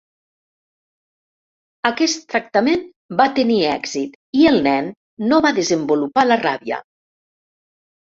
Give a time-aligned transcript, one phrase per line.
[1.89, 2.89] Aquest tractament
[3.21, 4.93] va tenir èxit i el nen
[5.29, 6.85] no va desenvolupar la ràbia.